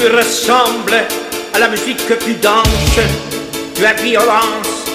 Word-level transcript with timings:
Ressembles 0.00 1.04
à 1.52 1.58
la 1.58 1.68
musique 1.68 1.98
que 2.08 2.14
tu 2.14 2.32
danses. 2.36 2.98
Tu 3.74 3.84
as 3.84 3.92
violence, 3.92 4.86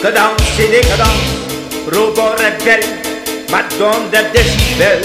que 0.00 0.08
danse 0.08 0.58
et 0.58 0.68
décadence. 0.68 1.34
Robot 1.92 2.32
rebelle, 2.32 2.82
madone 3.50 4.08
de 4.10 4.32
décibels. 4.32 5.02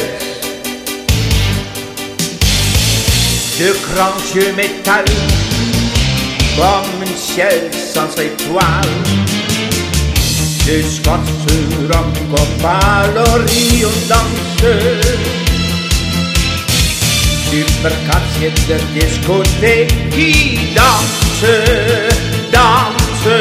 De 3.59 3.75
grands 3.93 4.33
yeux 4.33 4.53
métal, 4.55 5.03
comme 6.55 7.03
un 7.03 7.17
ciel 7.17 7.69
sans 7.73 8.09
étoiles. 8.13 8.63
De 10.65 10.81
scosse 10.81 11.29
encore 11.91 12.47
pas 12.61 13.07
l'orion 13.13 13.91
danse. 14.07 15.28
Supercazie 17.49 18.51
de 18.67 18.77
qui 20.11 20.59
danse, 20.75 21.45
danse. 22.51 23.33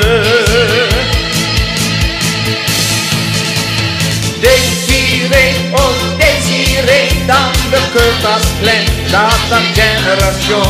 Désiré, 4.41 5.45
oh 5.77 5.93
désiré, 6.17 7.01
dans 7.27 7.53
le 7.71 7.81
cœur 7.93 8.15
ta 8.23 8.37
dans 9.13 9.37
ta 9.51 9.59
génération. 9.77 10.67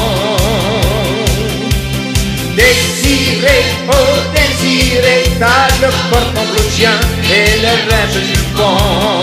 Désiré, 2.57 3.59
oh 3.87 4.17
désiré, 4.35 5.23
t'as 5.39 5.69
le 5.81 5.93
corps 6.11 6.33
convulsien 6.35 6.99
et 7.23 7.61
le 7.63 7.75
rêve 7.89 8.19
du 8.21 8.39
bon, 8.57 9.23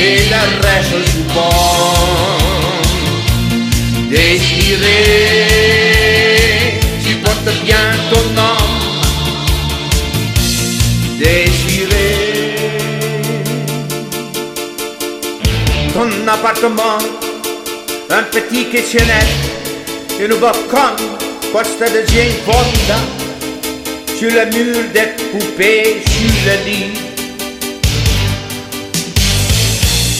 et 0.00 0.20
le 0.30 0.42
rêve 0.62 1.04
du 1.04 1.22
bon. 1.34 2.45
Désiré, 11.18 12.54
ton 15.94 16.28
appartement, 16.28 16.98
un 18.10 18.22
petit 18.24 18.66
questionnaire, 18.66 19.26
une 20.20 20.34
balcon, 20.34 20.94
poste 21.52 21.80
de 21.80 22.04
Jane 22.12 22.36
Fonda, 22.44 22.98
sur 24.18 24.30
le 24.30 24.44
mur 24.54 24.76
des 24.92 25.08
poupées, 25.32 26.02
sur 26.04 26.34
le 26.44 26.70
lit. 26.70 26.92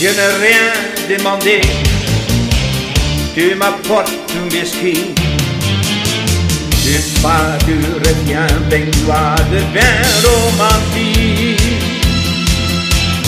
Je 0.01 0.07
n'ai 0.07 0.47
rien 0.47 1.17
demandé, 1.17 1.61
tu 3.35 3.53
m'apportes 3.53 4.09
un 4.35 4.47
biscuit. 4.47 5.13
Pas 7.21 7.57
du 7.65 7.79
reviens, 8.05 8.47
baignoire 8.69 9.35
de 9.51 9.57
vin 9.73 9.99
romantique. 10.23 11.59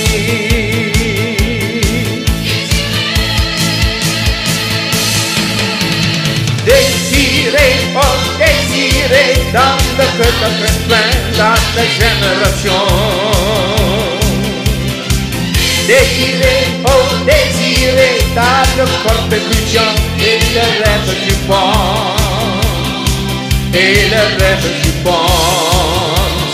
Désiré, 6.65 7.69
oh 7.95 8.17
désiré, 8.37 9.25
dans 9.53 9.77
le 9.97 10.05
cœur 10.17 10.37
de 10.59 10.69
plein 10.87 11.11
dans 11.37 11.59
oh 12.69 13.15
le 18.35 18.85
corps 19.03 19.27
pétillant 19.29 19.95
et 20.19 20.39
le 20.53 20.65
rêve 20.83 21.11
du 21.25 21.33
bon. 21.47 21.71
Et 23.73 23.95
le 24.09 24.23
rêve 24.39 24.67
du 24.83 24.91
bon, 25.03 25.27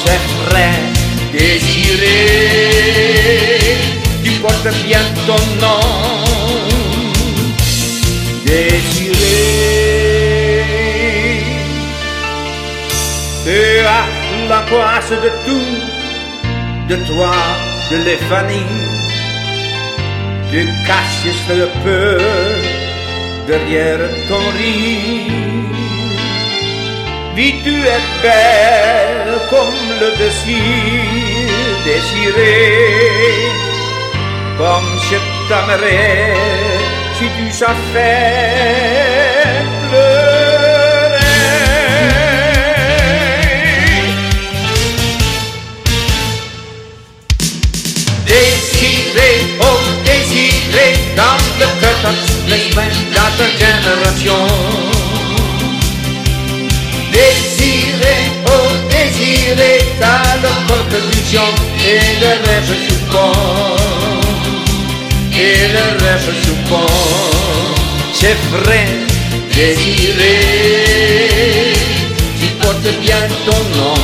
c'est 0.03 0.23
vrai, 0.45 0.73
désiré, 1.31 2.19
tu 4.23 4.31
portes 4.41 4.73
bien 4.85 5.05
ton 5.25 5.41
nom. 5.59 5.85
Désiré, 8.45 9.39
tu 13.43 13.57
as 13.85 14.07
la 14.49 14.61
poisse 14.61 15.11
de 15.11 15.31
tout, 15.45 15.73
de 16.89 16.95
toi, 17.07 17.33
de 17.91 17.97
l'éphanine. 17.97 19.00
Tu 20.51 20.67
caches 20.85 21.47
le 21.47 21.67
peu 21.81 22.17
derrière 23.47 23.99
ton 24.27 24.43
rire. 24.59 25.31
Vie, 27.35 27.55
tu 27.63 27.73
es 27.95 28.03
belle 28.21 29.39
comme 29.49 29.83
le 30.01 30.09
désir 30.17 30.61
désiré. 31.85 32.57
Comme 34.57 34.91
je 35.09 35.17
t'aimerais 35.47 36.35
si 37.17 37.25
tu 37.37 37.49
savais 37.51 38.70
dans 51.15 51.37
le 51.59 51.67
cœur 51.79 51.97
les 52.47 52.69
de 52.69 53.17
ta 53.37 53.47
génération. 53.61 54.41
Désiré, 57.11 58.15
oh 58.47 58.69
désiré, 58.89 59.71
t'as 59.99 60.35
le 60.43 60.51
corps 60.67 60.87
de 60.91 60.99
vision 61.11 61.49
et 61.85 62.03
le 62.21 62.31
rêve 62.45 62.73
soupant. 62.87 63.75
Et 65.33 65.67
le 65.75 65.85
rêve 66.03 66.29
soupant, 66.43 66.95
c'est 68.13 68.39
vrai, 68.51 68.85
désiré, 69.55 70.35
tu 72.39 72.47
portes 72.61 72.91
bien 73.01 73.23
ton 73.45 73.61
nom. 73.77 73.99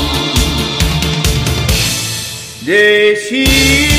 Désiré. 2.64 3.97